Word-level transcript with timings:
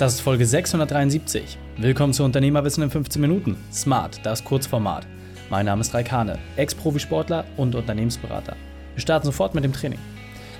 Das 0.00 0.14
ist 0.14 0.20
Folge 0.22 0.46
673. 0.46 1.58
Willkommen 1.76 2.14
zu 2.14 2.24
Unternehmerwissen 2.24 2.82
in 2.82 2.90
15 2.90 3.20
Minuten. 3.20 3.58
Smart, 3.70 4.18
das 4.24 4.42
Kurzformat. 4.42 5.06
Mein 5.50 5.66
Name 5.66 5.82
ist 5.82 5.92
Raikane, 5.92 6.38
Ex-Profisportler 6.56 7.44
und 7.58 7.74
Unternehmensberater. 7.74 8.56
Wir 8.94 9.02
starten 9.02 9.26
sofort 9.26 9.54
mit 9.54 9.62
dem 9.62 9.74
Training. 9.74 9.98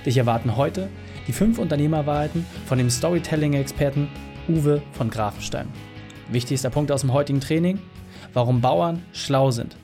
Dich 0.05 0.15
erwarten 0.15 0.57
heute 0.57 0.89
die 1.27 1.33
fünf 1.33 1.57
Unternehmerwahrheiten 1.57 2.45
von 2.67 2.77
dem 2.77 2.91
Storytelling-Experten 2.91 4.09
Uwe 4.47 4.83
von 4.91 5.09
Grafenstein. 5.09 5.67
Wichtigster 6.29 6.69
Punkt 6.69 6.91
aus 6.91 7.01
dem 7.01 7.11
heutigen 7.11 7.39
Training: 7.39 7.79
Warum 8.33 8.61
Bauern 8.61 9.01
schlau 9.11 9.49
sind. 9.49 9.75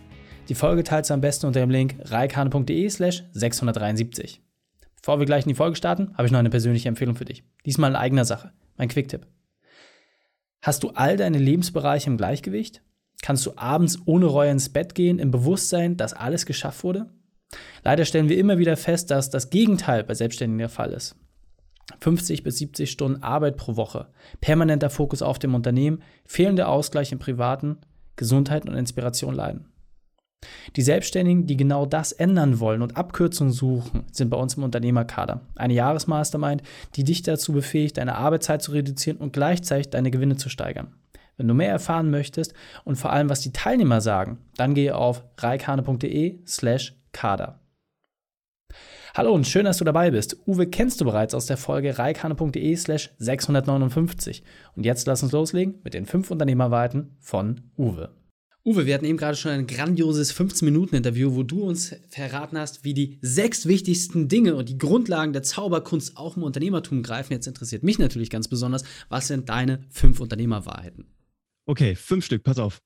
Die 0.50 0.56
Folge 0.56 0.84
teilst 0.84 1.10
du 1.10 1.16
am 1.16 1.22
besten 1.22 1.48
unter 1.48 1.62
dem 1.62 1.72
Link 1.72 1.96
reikane.de/slash 2.04 3.24
673. 3.32 4.40
Bevor 5.02 5.18
wir 5.18 5.26
gleich 5.26 5.46
in 5.46 5.50
die 5.50 5.56
Folge 5.56 5.78
starten, 5.78 6.12
habe 6.14 6.28
ich 6.28 6.32
noch 6.32 6.38
eine 6.38 6.52
persönliche 6.52 6.90
Empfehlung 6.90 7.16
für 7.16 7.26
dich. 7.26 7.44
Diesmal 7.66 7.90
in 7.90 7.96
eigener 7.96 8.24
Sache. 8.24 8.52
Mein 8.78 8.90
Quicktipp. 8.90 9.26
Hast 10.62 10.84
du 10.84 10.90
all 10.90 11.18
deine 11.18 11.38
Lebensbereiche 11.38 12.10
im 12.10 12.18
Gleichgewicht? 12.18 12.82
Kannst 13.22 13.46
du 13.46 13.54
abends 13.56 14.00
ohne 14.06 14.26
Reue 14.26 14.52
ins 14.52 14.70
Bett 14.70 14.96
gehen, 14.96 15.20
im 15.20 15.32
Bewusstsein, 15.32 15.98
dass 15.98 16.14
alles 16.14 16.46
geschafft 16.46 16.84
wurde? 16.84 17.10
Leider 17.84 18.06
stellen 18.06 18.30
wir 18.30 18.38
immer 18.38 18.58
wieder 18.58 18.78
fest, 18.78 19.12
dass 19.12 19.30
das 19.30 19.50
Gegenteil 19.50 20.04
bei 20.04 20.14
Selbstständigen 20.14 20.60
der 20.60 20.70
Fall 20.70 20.92
ist. 20.92 21.16
50 22.02 22.44
bis 22.44 22.58
70 22.58 22.92
Stunden 22.92 23.24
Arbeit 23.24 23.56
pro 23.56 23.78
Woche, 23.78 24.08
permanenter 24.42 24.90
Fokus 24.90 25.22
auf 25.22 25.40
dem 25.40 25.56
Unternehmen, 25.56 26.04
fehlender 26.26 26.68
Ausgleich 26.68 27.12
im 27.12 27.20
Privaten, 27.20 27.78
Gesundheit 28.18 28.68
und 28.68 28.76
Inspiration 28.76 29.34
leiden. 29.34 29.68
Die 30.76 30.82
Selbstständigen, 30.82 31.48
die 31.48 31.58
genau 31.58 31.86
das 31.86 32.12
ändern 32.12 32.60
wollen 32.60 32.82
und 32.82 32.98
Abkürzungen 32.98 33.54
suchen, 33.54 34.06
sind 34.12 34.30
bei 34.30 34.38
uns 34.38 34.56
im 34.56 34.64
Unternehmerkader. 34.64 35.42
Eine 35.56 35.74
Jahresmastermind, 35.74 36.62
die 36.96 37.04
dich 37.04 37.24
dazu 37.24 37.54
befähigt, 37.54 37.98
deine 37.98 38.16
Arbeitszeit 38.16 38.62
zu 38.62 38.72
reduzieren 38.72 39.18
und 39.18 39.34
gleichzeitig 39.34 39.90
deine 39.90 40.12
Gewinne 40.12 40.38
zu 40.38 40.50
steigern. 40.50 40.94
Wenn 41.38 41.48
du 41.48 41.54
mehr 41.54 41.70
erfahren 41.70 42.10
möchtest 42.10 42.54
und 42.84 42.96
vor 42.96 43.12
allem, 43.12 43.30
was 43.30 43.42
die 43.42 43.52
Teilnehmer 43.52 44.02
sagen, 44.02 44.40
dann 44.56 44.74
gehe 44.74 44.96
auf 44.96 45.24
reikane.de 45.38 46.40
slash 46.46 46.96
kader. 47.12 47.60
Hallo 49.16 49.34
und 49.34 49.48
schön, 49.48 49.66
dass 49.66 49.78
du 49.78 49.84
dabei 49.84 50.12
bist. 50.12 50.38
Uwe 50.48 50.68
kennst 50.68 51.02
du 51.02 51.06
bereits 51.06 51.34
aus 51.34 51.48
der 51.48 51.58
Folge 51.58 51.98
reikane.de 51.98 52.76
slash 52.76 53.12
659. 53.18 54.44
Und 54.76 54.86
jetzt 54.86 55.08
lass 55.08 55.24
uns 55.24 55.32
loslegen 55.32 55.80
mit 55.84 55.96
den 55.96 56.06
fünf 56.06 56.30
Unternehmerweiten 56.30 57.16
von 57.20 57.62
Uwe. 57.78 58.12
Uwe, 58.68 58.86
wir 58.86 58.96
hatten 58.96 59.06
eben 59.06 59.18
gerade 59.18 59.38
schon 59.38 59.52
ein 59.52 59.66
grandioses 59.66 60.36
15-Minuten-Interview, 60.36 61.34
wo 61.34 61.44
du 61.44 61.64
uns 61.64 61.96
verraten 62.10 62.58
hast, 62.58 62.84
wie 62.84 62.94
die 62.94 63.18
sechs 63.22 63.66
wichtigsten 63.66 64.28
Dinge 64.28 64.58
und 64.58 64.68
die 64.68 64.78
Grundlagen 64.78 65.32
der 65.32 65.42
Zauberkunst 65.42 66.18
auch 66.18 66.36
im 66.36 66.44
Unternehmertum 66.44 67.02
greifen. 67.02 67.32
Jetzt 67.32 67.48
interessiert 67.48 67.84
mich 67.84 67.98
natürlich 67.98 68.30
ganz 68.30 68.50
besonders, 68.50 68.84
was 69.08 69.28
sind 69.28 69.48
deine 69.48 69.86
fünf 69.90 70.20
Unternehmerwahrheiten? 70.20 71.06
Okay, 71.66 71.96
fünf 71.96 72.26
Stück, 72.26 72.44
pass 72.44 72.60
auf. 72.60 72.82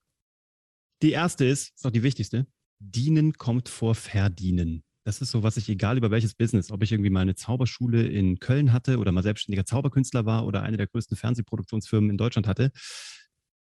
Die 1.01 1.13
erste 1.13 1.45
ist, 1.45 1.73
ist 1.75 1.83
auch 1.83 1.89
die 1.89 2.03
wichtigste. 2.03 2.45
Dienen 2.77 3.33
kommt 3.33 3.67
vor 3.67 3.95
Verdienen. 3.95 4.83
Das 5.03 5.19
ist 5.19 5.31
so, 5.31 5.41
was 5.41 5.57
ich, 5.57 5.67
egal 5.67 5.97
über 5.97 6.11
welches 6.11 6.35
Business, 6.35 6.69
ob 6.69 6.83
ich 6.83 6.91
irgendwie 6.91 7.09
mal 7.09 7.21
eine 7.21 7.33
Zauberschule 7.33 8.03
in 8.03 8.37
Köln 8.37 8.71
hatte 8.71 8.99
oder 8.99 9.11
mal 9.11 9.23
selbstständiger 9.23 9.65
Zauberkünstler 9.65 10.27
war 10.27 10.45
oder 10.45 10.61
eine 10.61 10.77
der 10.77 10.85
größten 10.85 11.17
Fernsehproduktionsfirmen 11.17 12.11
in 12.11 12.17
Deutschland 12.17 12.45
hatte, 12.45 12.71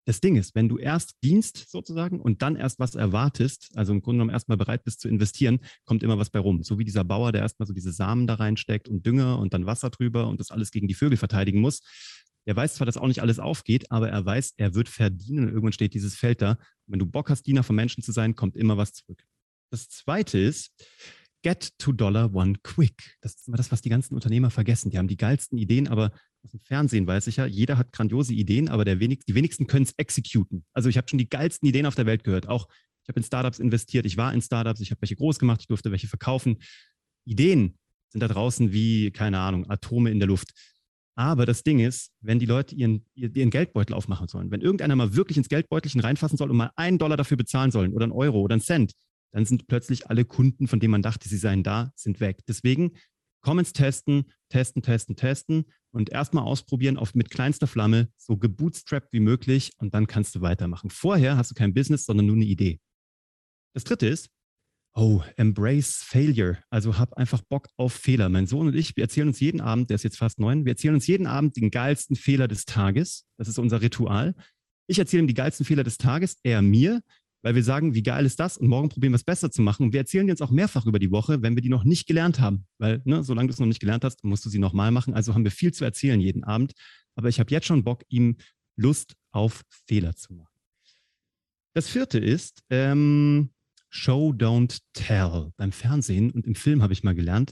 das 0.06 0.20
Ding 0.20 0.36
ist, 0.36 0.54
wenn 0.56 0.68
du 0.68 0.78
erst 0.78 1.16
dienst 1.24 1.70
sozusagen 1.70 2.20
und 2.20 2.42
dann 2.42 2.56
erst 2.56 2.80
was 2.80 2.96
erwartest, 2.96 3.72
also 3.76 3.94
im 3.94 4.02
Grunde 4.02 4.18
genommen 4.18 4.32
erstmal 4.32 4.58
bereit 4.58 4.84
bist 4.84 5.00
zu 5.00 5.08
investieren, 5.08 5.60
kommt 5.86 6.04
immer 6.04 6.18
was 6.18 6.30
bei 6.30 6.40
rum. 6.40 6.64
So 6.64 6.78
wie 6.78 6.84
dieser 6.84 7.04
Bauer, 7.04 7.32
der 7.32 7.42
erstmal 7.42 7.68
so 7.68 7.74
diese 7.74 7.94
Samen 7.94 8.28
da 8.28 8.36
reinsteckt 8.36 8.90
und 8.90 9.06
Dünger 9.06 9.40
und 9.40 9.54
dann 9.54 9.66
Wasser 9.66 9.90
drüber 9.90 10.28
und 10.28 10.40
das 10.40 10.52
alles 10.52 10.72
gegen 10.72 10.88
die 10.88 10.94
Vögel 10.94 11.18
verteidigen 11.18 11.62
muss. 11.62 11.82
Er 12.46 12.56
weiß 12.56 12.76
zwar, 12.76 12.86
dass 12.86 12.98
auch 12.98 13.08
nicht 13.08 13.22
alles 13.22 13.40
aufgeht, 13.40 13.90
aber 13.92 14.10
er 14.10 14.26
weiß, 14.26 14.56
er 14.58 14.76
wird 14.76 14.90
verdienen 14.90 15.46
und 15.46 15.50
irgendwann 15.50 15.72
steht 15.72 15.94
dieses 15.94 16.16
Feld 16.16 16.42
da. 16.42 16.58
wenn 16.88 17.00
du 17.00 17.06
Bock 17.06 17.30
hast, 17.30 17.48
Diener 17.48 17.64
von 17.64 17.76
Menschen 17.76 18.04
zu 18.04 18.12
sein, 18.12 18.36
kommt 18.36 18.58
immer 18.58 18.76
was 18.76 18.94
zurück. 18.94 19.24
Das 19.72 19.88
zweite 19.90 20.38
ist, 20.38 20.72
Get 21.44 21.78
to 21.78 21.92
Dollar 21.92 22.34
One 22.34 22.56
Quick. 22.64 23.18
Das 23.22 23.36
ist 23.36 23.48
immer 23.48 23.58
das, 23.58 23.72
was 23.72 23.82
die 23.82 23.90
ganzen 23.90 24.16
Unternehmer 24.16 24.50
vergessen. 24.50 24.90
Die 24.90 24.98
haben 24.98 25.10
die 25.10 25.18
geilsten 25.18 25.58
Ideen, 25.58 25.90
aber 25.90 26.12
aus 26.42 26.52
dem 26.52 26.62
Fernsehen 26.62 27.06
weiß 27.06 27.28
ich 27.28 27.36
ja, 27.36 27.46
jeder 27.46 27.78
hat 27.78 27.92
grandiose 27.92 28.34
Ideen, 28.34 28.70
aber 28.70 28.86
der 28.86 29.00
wenig, 29.00 29.20
die 29.28 29.36
wenigsten 29.36 29.68
können 29.68 29.84
es 29.84 29.94
exekuten. 29.98 30.66
Also 30.74 30.90
ich 30.90 30.98
habe 30.98 31.08
schon 31.10 31.20
die 31.20 31.30
geilsten 31.30 31.68
Ideen 31.68 31.86
auf 31.86 31.96
der 31.96 32.06
Welt 32.06 32.24
gehört. 32.24 32.48
Auch 32.48 32.68
ich 33.04 33.10
habe 33.10 33.20
in 33.20 33.24
Startups 33.26 33.60
investiert, 33.60 34.06
ich 34.06 34.16
war 34.16 34.34
in 34.34 34.42
Startups, 34.42 34.80
ich 34.80 34.92
habe 34.92 35.02
welche 35.02 35.18
groß 35.18 35.38
gemacht, 35.38 35.60
ich 35.62 35.68
durfte 35.68 35.92
welche 35.92 36.08
verkaufen. 36.08 36.58
Ideen 37.26 37.78
sind 38.08 38.22
da 38.22 38.30
draußen 38.30 38.72
wie, 38.72 39.12
keine 39.12 39.40
Ahnung, 39.40 39.70
Atome 39.70 40.12
in 40.12 40.20
der 40.20 40.28
Luft. 40.28 40.52
Aber 41.16 41.46
das 41.46 41.64
Ding 41.64 41.80
ist, 41.80 42.12
wenn 42.22 42.40
die 42.40 42.46
Leute 42.46 42.74
ihren, 42.74 43.06
ihren 43.14 43.50
Geldbeutel 43.50 43.94
aufmachen 43.94 44.28
sollen, 44.28 44.50
wenn 44.50 44.62
irgendeiner 44.62 44.96
mal 44.96 45.14
wirklich 45.16 45.38
ins 45.38 45.50
Geldbeutelchen 45.50 46.02
reinfassen 46.02 46.38
soll 46.38 46.50
und 46.50 46.58
mal 46.58 46.72
einen 46.76 46.98
Dollar 46.98 47.18
dafür 47.18 47.38
bezahlen 47.38 47.72
sollen 47.72 47.94
oder 47.94 48.06
einen 48.06 48.14
Euro 48.14 48.40
oder 48.40 48.54
einen 48.54 48.62
Cent, 48.62 48.94
dann 49.34 49.46
sind 49.46 49.68
plötzlich 49.68 50.10
alle 50.10 50.26
Kunden, 50.26 50.68
von 50.68 50.80
denen 50.80 50.92
man 50.92 51.02
dachte, 51.02 51.28
sie 51.28 51.38
seien 51.38 51.64
da, 51.64 51.92
sind 51.96 52.20
weg. 52.20 52.40
Deswegen 52.48 52.94
Comments 53.42 53.74
testen, 53.74 54.32
testen, 54.50 54.82
testen, 54.82 55.16
testen 55.16 55.66
und 55.92 56.10
erstmal 56.10 56.46
ausprobieren 56.46 56.98
auf 56.98 57.14
mit 57.14 57.30
kleinster 57.30 57.68
Flamme, 57.68 58.10
so 58.16 58.38
gebootstrapped 58.38 59.12
wie 59.12 59.20
möglich 59.20 59.74
und 59.78 59.94
dann 59.94 60.08
kannst 60.08 60.34
du 60.36 60.42
weitermachen. 60.42 60.90
Vorher 60.90 61.36
hast 61.36 61.52
du 61.52 61.56
kein 61.56 61.74
Business, 61.74 62.06
sondern 62.06 62.28
nur 62.28 62.36
eine 62.36 62.46
Idee. 62.46 62.80
Das 63.76 63.84
dritte 63.84 64.08
ist, 64.08 64.30
oh, 64.96 65.22
embrace 65.36 66.04
failure. 66.04 66.60
Also 66.70 66.98
hab 66.98 67.14
einfach 67.16 67.42
Bock 67.42 67.68
auf 67.76 67.94
Fehler. 67.94 68.30
Mein 68.30 68.48
Sohn 68.48 68.68
und 68.68 68.76
ich, 68.76 68.96
wir 68.96 69.04
erzählen 69.04 69.28
uns 69.28 69.40
jeden 69.40 69.60
Abend, 69.60 69.90
der 69.90 69.96
ist 69.96 70.04
jetzt 70.04 70.18
fast 70.18 70.40
neun, 70.40 70.64
wir 70.64 70.72
erzählen 70.74 70.96
uns 70.96 71.08
jeden 71.08 71.28
Abend 71.28 71.58
den 71.58 71.70
geilsten 71.70 72.16
Fehler 72.16 72.48
des 72.48 72.66
Tages. 72.66 73.26
Das 73.38 73.50
ist 73.50 73.60
unser 73.60 73.82
Ritual. 73.82 74.36
Ich 74.88 75.00
erzähle 75.00 75.24
ihm 75.24 75.28
die 75.28 75.34
geilsten 75.34 75.66
Fehler 75.66 75.84
des 75.84 75.98
Tages, 75.98 76.38
er 76.44 76.62
mir 76.62 77.02
weil 77.44 77.56
wir 77.56 77.64
sagen, 77.64 77.94
wie 77.94 78.02
geil 78.02 78.26
ist 78.26 78.40
das 78.40 78.58
und 78.58 78.68
morgen 78.68 78.90
probieren 78.90 79.12
wir 79.12 79.18
es 79.18 79.24
besser 79.24 79.52
zu 79.52 79.62
machen. 79.62 79.84
Und 79.84 79.94
wir 79.94 80.00
erzählen 80.00 80.28
jetzt 80.28 80.42
auch 80.42 80.50
mehrfach 80.50 80.86
über 80.86 80.98
die 80.98 81.12
Woche, 81.12 81.42
wenn 81.42 81.56
wir 81.56 81.62
die 81.62 81.70
noch 81.70 81.84
nicht 81.84 82.08
gelernt 82.08 82.40
haben. 82.40 82.66
Weil, 82.80 83.02
ne, 83.04 83.24
solange 83.24 83.50
du 83.50 83.54
es 83.54 83.60
noch 83.60 83.68
nicht 83.68 83.82
gelernt 83.82 84.06
hast, 84.06 84.24
musst 84.24 84.46
du 84.46 84.50
sie 84.50 84.60
nochmal 84.60 84.92
machen. 84.92 85.14
Also 85.14 85.34
haben 85.34 85.44
wir 85.44 85.52
viel 85.52 85.74
zu 85.74 85.84
erzählen 85.84 86.20
jeden 86.22 86.44
Abend. 86.46 86.74
Aber 87.16 87.28
ich 87.28 87.40
habe 87.40 87.52
jetzt 87.52 87.68
schon 87.68 87.84
Bock, 87.84 88.04
ihm 88.08 88.38
Lust 88.78 89.16
auf 89.32 89.64
Fehler 89.88 90.16
zu 90.16 90.34
machen. 90.34 90.48
Das 91.74 91.90
vierte 91.90 92.18
ist 92.18 92.64
ähm, 92.70 93.50
Show, 93.90 94.32
don't 94.32 94.80
tell. 94.94 95.52
Beim 95.58 95.74
Fernsehen 95.74 96.32
und 96.32 96.48
im 96.48 96.56
Film 96.56 96.82
habe 96.82 96.94
ich 96.94 97.04
mal 97.04 97.14
gelernt, 97.14 97.52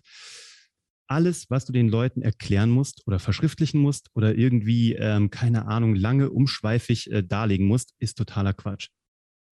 alles, 1.07 1.49
was 1.49 1.65
du 1.65 1.73
den 1.73 1.89
Leuten 1.89 2.21
erklären 2.21 2.69
musst 2.69 3.05
oder 3.05 3.19
verschriftlichen 3.19 3.81
musst 3.81 4.09
oder 4.13 4.35
irgendwie, 4.35 4.93
ähm, 4.93 5.29
keine 5.29 5.65
Ahnung, 5.65 5.95
lange 5.95 6.29
umschweifig 6.29 7.11
äh, 7.11 7.21
darlegen 7.21 7.67
musst, 7.67 7.93
ist 7.99 8.17
totaler 8.17 8.53
Quatsch. 8.53 8.87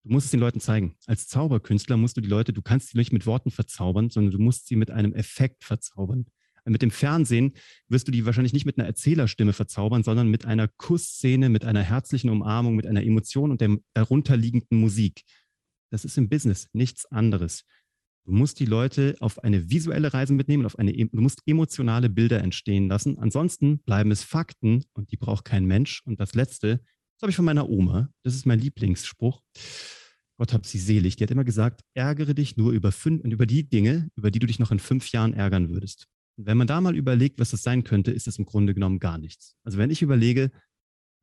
Du 0.10 0.14
musst 0.14 0.26
es 0.26 0.32
den 0.32 0.40
Leuten 0.40 0.60
zeigen. 0.60 0.96
Als 1.06 1.28
Zauberkünstler 1.28 1.96
musst 1.96 2.18
du 2.18 2.22
die 2.22 2.28
Leute, 2.28 2.52
du 2.52 2.64
kannst 2.64 2.90
sie 2.90 2.98
nicht 2.98 3.14
mit 3.14 3.28
Worten 3.28 3.52
verzaubern, 3.52 4.10
sondern 4.10 4.32
du 4.32 4.40
musst 4.40 4.66
sie 4.66 4.76
mit 4.76 4.90
einem 4.90 5.14
Effekt 5.14 5.64
verzaubern. 5.64 6.26
Mit 6.66 6.82
dem 6.82 6.90
Fernsehen 6.90 7.54
wirst 7.90 8.08
du 8.08 8.12
die 8.12 8.26
wahrscheinlich 8.26 8.54
nicht 8.54 8.66
mit 8.66 8.80
einer 8.80 8.88
Erzählerstimme 8.88 9.54
verzaubern, 9.54 10.02
sondern 10.02 10.28
mit 10.28 10.46
einer 10.46 10.68
Kussszene, 10.68 11.50
mit 11.50 11.64
einer 11.64 11.84
herzlichen 11.84 12.32
Umarmung, 12.32 12.76
mit 12.76 12.88
einer 12.88 13.04
Emotion 13.04 13.52
und 13.52 13.62
der 13.62 13.78
darunterliegenden 13.94 14.80
Musik. 14.80 15.22
Das 15.92 16.06
ist 16.06 16.18
im 16.18 16.28
Business 16.28 16.70
nichts 16.74 17.06
anderes. 17.06 17.64
Du 18.26 18.32
musst 18.32 18.60
die 18.60 18.66
Leute 18.66 19.16
auf 19.20 19.44
eine 19.44 19.70
visuelle 19.70 20.12
Reise 20.12 20.34
mitnehmen, 20.34 20.66
auf 20.66 20.80
eine, 20.80 20.92
du 20.92 21.22
musst 21.22 21.44
emotionale 21.46 22.10
Bilder 22.10 22.42
entstehen 22.42 22.88
lassen. 22.88 23.20
Ansonsten 23.20 23.84
bleiben 23.84 24.10
es 24.10 24.24
Fakten 24.24 24.86
und 24.94 25.12
die 25.12 25.18
braucht 25.18 25.46
kein 25.46 25.66
Mensch. 25.66 26.02
Und 26.04 26.20
das 26.20 26.34
Letzte, 26.34 26.78
das 26.78 27.22
habe 27.22 27.30
ich 27.30 27.36
von 27.36 27.46
meiner 27.46 27.70
Oma. 27.70 28.10
Das 28.24 28.34
ist 28.34 28.48
mein 28.48 28.60
Lieblingsspruch. 28.60 29.44
Gott 30.40 30.54
hab 30.54 30.66
sie 30.66 30.80
selig. 30.80 31.18
Die 31.18 31.24
hat 31.24 31.32
immer 31.32 31.44
gesagt, 31.44 31.82
ärgere 31.94 32.34
dich 32.34 32.56
nur 32.56 32.72
über, 32.72 32.94
fünf, 32.94 33.26
über 33.26 33.46
die 33.46 33.68
Dinge, 33.68 34.10
über 34.16 34.32
die 34.32 34.40
du 34.40 34.48
dich 34.48 34.58
noch 34.58 34.72
in 34.72 34.80
fünf 34.80 35.12
Jahren 35.12 35.34
ärgern 35.34 35.70
würdest. 35.70 36.08
Und 36.38 36.46
wenn 36.46 36.58
man 36.58 36.66
da 36.66 36.80
mal 36.80 36.96
überlegt, 36.96 37.40
was 37.40 37.52
das 37.52 37.62
sein 37.62 37.84
könnte, 37.84 38.12
ist 38.12 38.26
das 38.26 38.38
im 38.38 38.46
Grunde 38.46 38.74
genommen 38.74 39.00
gar 39.00 39.18
nichts. 39.18 39.58
Also 39.66 39.78
wenn 39.78 39.90
ich 39.90 40.02
überlege, 40.02 40.50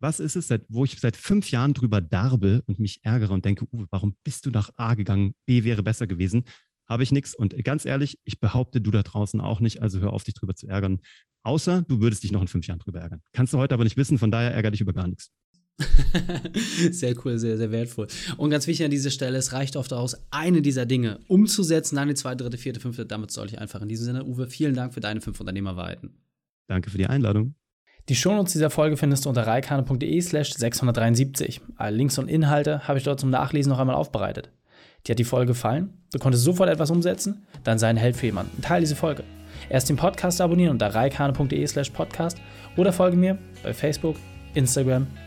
was 0.00 0.20
ist 0.20 0.36
es, 0.36 0.50
wo 0.68 0.84
ich 0.84 1.00
seit 1.00 1.16
fünf 1.16 1.50
Jahren 1.50 1.72
drüber 1.72 2.02
darbe 2.02 2.62
und 2.66 2.78
mich 2.78 3.00
ärgere 3.04 3.32
und 3.32 3.46
denke, 3.46 3.66
Uwe, 3.72 3.86
warum 3.90 4.16
bist 4.22 4.44
du 4.44 4.50
nach 4.50 4.68
A 4.76 4.92
gegangen? 4.92 5.34
B 5.46 5.64
wäre 5.64 5.82
besser 5.82 6.06
gewesen. 6.06 6.44
Habe 6.86 7.02
ich 7.02 7.10
nichts. 7.10 7.34
Und 7.34 7.56
ganz 7.64 7.86
ehrlich, 7.86 8.18
ich 8.24 8.38
behaupte, 8.38 8.82
du 8.82 8.90
da 8.90 9.02
draußen 9.02 9.40
auch 9.40 9.60
nicht. 9.60 9.80
Also 9.80 10.00
hör 10.00 10.12
auf, 10.12 10.24
dich 10.24 10.34
drüber 10.34 10.54
zu 10.54 10.66
ärgern. 10.66 11.00
Außer 11.42 11.80
du 11.88 12.02
würdest 12.02 12.22
dich 12.22 12.32
noch 12.32 12.42
in 12.42 12.48
fünf 12.48 12.66
Jahren 12.66 12.80
drüber 12.80 13.00
ärgern. 13.00 13.22
Kannst 13.32 13.54
du 13.54 13.58
heute 13.58 13.72
aber 13.72 13.84
nicht 13.84 13.96
wissen. 13.96 14.18
Von 14.18 14.30
daher 14.30 14.52
ärgere 14.52 14.72
dich 14.72 14.82
über 14.82 14.92
gar 14.92 15.08
nichts. 15.08 15.30
sehr 16.90 17.14
cool, 17.24 17.38
sehr, 17.38 17.56
sehr 17.56 17.70
wertvoll. 17.70 18.06
Und 18.36 18.50
ganz 18.50 18.66
wichtig 18.66 18.84
an 18.84 18.90
dieser 18.90 19.10
Stelle, 19.10 19.36
es 19.36 19.52
reicht 19.52 19.76
oft 19.76 19.92
aus, 19.92 20.16
eine 20.30 20.62
dieser 20.62 20.86
Dinge 20.86 21.20
umzusetzen, 21.28 21.96
dann 21.96 22.08
die 22.08 22.14
zweite, 22.14 22.44
dritte, 22.44 22.58
vierte, 22.58 22.80
fünfte, 22.80 23.04
damit 23.04 23.30
soll 23.30 23.46
ich 23.46 23.58
einfach 23.58 23.82
in 23.82 23.88
diesem 23.88 24.06
Sinne. 24.06 24.24
Uwe, 24.24 24.48
vielen 24.48 24.74
Dank 24.74 24.94
für 24.94 25.00
deine 25.00 25.20
fünf 25.20 25.38
Unternehmerweiten. 25.38 26.14
Danke 26.66 26.90
für 26.90 26.98
die 26.98 27.06
Einladung. 27.06 27.54
Die 28.08 28.14
Shownotes 28.14 28.52
dieser 28.52 28.70
Folge 28.70 28.96
findest 28.96 29.24
du 29.24 29.28
unter 29.28 29.46
reikane.de 29.46 30.20
slash 30.20 30.54
673. 30.54 31.60
Alle 31.76 31.96
Links 31.96 32.18
und 32.18 32.28
Inhalte 32.28 32.86
habe 32.86 32.98
ich 32.98 33.04
dort 33.04 33.20
zum 33.20 33.30
Nachlesen 33.30 33.70
noch 33.70 33.80
einmal 33.80 33.96
aufbereitet. 33.96 34.50
Dir 35.06 35.12
hat 35.12 35.18
die 35.18 35.24
Folge 35.24 35.48
gefallen? 35.48 35.92
Du 36.12 36.18
konntest 36.18 36.44
sofort 36.44 36.70
etwas 36.70 36.90
umsetzen? 36.90 37.44
Dann 37.64 37.78
sei 37.78 37.88
ein 37.88 37.96
Held 37.96 38.16
für 38.16 38.26
jemanden. 38.26 38.62
Teil 38.62 38.80
diese 38.80 38.96
Folge. 38.96 39.24
Erst 39.68 39.88
den 39.88 39.96
Podcast 39.96 40.40
abonnieren 40.40 40.72
unter 40.72 40.94
reikane.de 40.94 41.66
slash 41.66 41.90
podcast 41.90 42.38
oder 42.76 42.92
folge 42.92 43.16
mir 43.16 43.38
bei 43.62 43.74
Facebook, 43.74 44.16
Instagram, 44.54 45.08